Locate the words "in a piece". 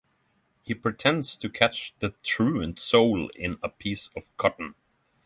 3.35-4.09